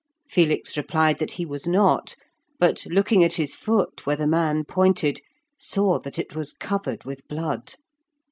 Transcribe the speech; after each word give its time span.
Felix 0.27 0.75
replied 0.77 1.19
that 1.19 1.33
he 1.33 1.45
was 1.45 1.67
not, 1.67 2.15
but 2.57 2.87
looking 2.89 3.23
at 3.23 3.35
his 3.35 3.53
foot 3.55 4.03
where 4.03 4.15
the 4.15 4.25
man 4.25 4.63
pointed, 4.65 5.21
saw 5.59 5.99
that 5.99 6.17
it 6.17 6.35
was 6.35 6.53
covered 6.53 7.03
with 7.03 7.27
blood. 7.27 7.75